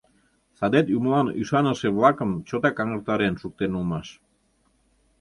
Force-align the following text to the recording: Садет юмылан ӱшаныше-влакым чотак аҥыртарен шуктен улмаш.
Садет 0.57 0.85
юмылан 0.97 1.27
ӱшаныше-влакым 1.41 2.31
чотак 2.47 2.77
аҥыртарен 2.83 3.35
шуктен 3.41 3.71
улмаш. 3.77 4.07